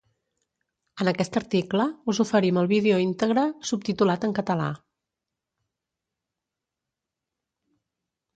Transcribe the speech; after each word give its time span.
En 1.03 1.09
aquest 1.09 1.35
article 1.41 1.83
us 2.13 2.21
oferim 2.23 2.59
el 2.61 2.69
vídeo 2.71 2.97
íntegre, 3.03 3.43
subtitulat 3.73 4.25
en 4.29 4.33
català. 4.41 4.71